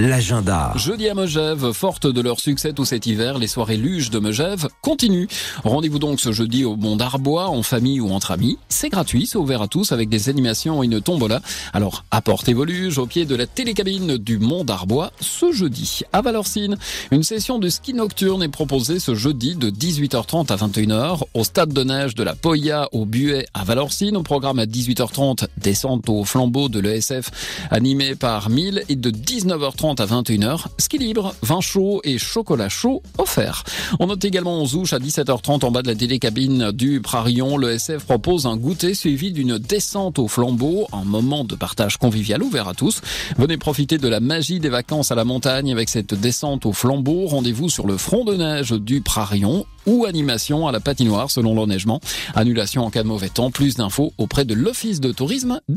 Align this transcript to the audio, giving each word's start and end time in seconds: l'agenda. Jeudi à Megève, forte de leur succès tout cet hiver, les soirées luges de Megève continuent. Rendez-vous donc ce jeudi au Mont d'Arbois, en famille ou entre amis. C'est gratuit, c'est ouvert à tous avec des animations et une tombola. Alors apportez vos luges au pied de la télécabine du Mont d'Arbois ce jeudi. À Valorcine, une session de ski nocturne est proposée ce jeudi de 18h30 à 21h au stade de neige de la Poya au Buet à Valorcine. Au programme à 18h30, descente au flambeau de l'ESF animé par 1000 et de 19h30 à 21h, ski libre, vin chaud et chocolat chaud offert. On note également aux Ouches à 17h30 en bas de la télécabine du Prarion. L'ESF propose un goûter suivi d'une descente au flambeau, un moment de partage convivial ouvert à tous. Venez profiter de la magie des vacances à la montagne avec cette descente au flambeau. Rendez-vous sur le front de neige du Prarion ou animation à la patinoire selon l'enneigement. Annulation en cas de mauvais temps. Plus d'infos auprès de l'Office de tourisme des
l'agenda. 0.00 0.72
Jeudi 0.76 1.08
à 1.10 1.14
Megève, 1.14 1.72
forte 1.72 2.06
de 2.06 2.20
leur 2.22 2.40
succès 2.40 2.72
tout 2.72 2.86
cet 2.86 3.06
hiver, 3.06 3.38
les 3.38 3.46
soirées 3.46 3.76
luges 3.76 4.08
de 4.08 4.18
Megève 4.18 4.68
continuent. 4.80 5.26
Rendez-vous 5.62 5.98
donc 5.98 6.20
ce 6.20 6.32
jeudi 6.32 6.64
au 6.64 6.74
Mont 6.76 6.96
d'Arbois, 6.96 7.48
en 7.48 7.62
famille 7.62 8.00
ou 8.00 8.10
entre 8.10 8.30
amis. 8.30 8.56
C'est 8.70 8.88
gratuit, 8.88 9.26
c'est 9.26 9.36
ouvert 9.36 9.60
à 9.60 9.68
tous 9.68 9.92
avec 9.92 10.08
des 10.08 10.30
animations 10.30 10.82
et 10.82 10.86
une 10.86 11.02
tombola. 11.02 11.42
Alors 11.74 12.04
apportez 12.10 12.54
vos 12.54 12.64
luges 12.64 12.96
au 12.96 13.04
pied 13.04 13.26
de 13.26 13.34
la 13.34 13.46
télécabine 13.46 14.16
du 14.16 14.38
Mont 14.38 14.64
d'Arbois 14.64 15.12
ce 15.20 15.52
jeudi. 15.52 16.00
À 16.14 16.22
Valorcine, 16.22 16.78
une 17.10 17.22
session 17.22 17.58
de 17.58 17.68
ski 17.68 17.92
nocturne 17.92 18.42
est 18.42 18.48
proposée 18.48 19.00
ce 19.00 19.14
jeudi 19.14 19.54
de 19.54 19.70
18h30 19.70 20.50
à 20.50 20.56
21h 20.56 21.24
au 21.34 21.44
stade 21.44 21.74
de 21.74 21.84
neige 21.84 22.14
de 22.14 22.22
la 22.22 22.34
Poya 22.34 22.88
au 22.92 23.04
Buet 23.04 23.46
à 23.52 23.64
Valorcine. 23.64 24.16
Au 24.16 24.22
programme 24.22 24.60
à 24.60 24.64
18h30, 24.64 25.48
descente 25.58 26.08
au 26.08 26.24
flambeau 26.24 26.70
de 26.70 26.80
l'ESF 26.80 27.30
animé 27.70 28.14
par 28.14 28.48
1000 28.48 28.84
et 28.88 28.96
de 28.96 29.10
19h30 29.10 29.89
à 29.98 30.06
21h, 30.06 30.66
ski 30.78 30.98
libre, 30.98 31.34
vin 31.42 31.60
chaud 31.60 32.00
et 32.04 32.18
chocolat 32.18 32.68
chaud 32.68 33.02
offert. 33.18 33.64
On 33.98 34.06
note 34.06 34.24
également 34.24 34.62
aux 34.62 34.74
Ouches 34.76 34.92
à 34.92 34.98
17h30 34.98 35.64
en 35.64 35.70
bas 35.70 35.82
de 35.82 35.88
la 35.88 35.94
télécabine 35.94 36.70
du 36.70 37.00
Prarion. 37.00 37.58
L'ESF 37.58 38.04
propose 38.04 38.46
un 38.46 38.56
goûter 38.56 38.94
suivi 38.94 39.32
d'une 39.32 39.58
descente 39.58 40.18
au 40.18 40.28
flambeau, 40.28 40.86
un 40.92 41.04
moment 41.04 41.44
de 41.44 41.54
partage 41.54 41.96
convivial 41.96 42.42
ouvert 42.42 42.68
à 42.68 42.74
tous. 42.74 43.00
Venez 43.38 43.56
profiter 43.56 43.98
de 43.98 44.08
la 44.08 44.20
magie 44.20 44.60
des 44.60 44.68
vacances 44.68 45.10
à 45.10 45.14
la 45.14 45.24
montagne 45.24 45.72
avec 45.72 45.88
cette 45.88 46.14
descente 46.14 46.66
au 46.66 46.72
flambeau. 46.72 47.26
Rendez-vous 47.26 47.68
sur 47.68 47.86
le 47.86 47.96
front 47.96 48.24
de 48.24 48.36
neige 48.36 48.72
du 48.72 49.00
Prarion 49.00 49.66
ou 49.86 50.04
animation 50.04 50.68
à 50.68 50.72
la 50.72 50.80
patinoire 50.80 51.30
selon 51.30 51.54
l'enneigement. 51.54 52.00
Annulation 52.34 52.84
en 52.84 52.90
cas 52.90 53.02
de 53.02 53.08
mauvais 53.08 53.28
temps. 53.28 53.50
Plus 53.50 53.76
d'infos 53.76 54.12
auprès 54.18 54.44
de 54.44 54.54
l'Office 54.54 55.00
de 55.00 55.12
tourisme 55.12 55.60
des 55.68 55.70